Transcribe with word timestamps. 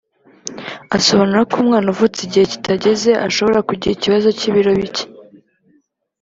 Asobanura 0.97 1.47
ko 1.49 1.55
umwana 1.63 1.87
uvutse 1.93 2.19
igihe 2.23 2.45
kitageze 2.53 3.11
ashobora 3.27 3.65
kugira 3.67 3.93
ikibazo 3.95 4.27
cy’ibiro 4.37 4.71
bike 4.79 5.05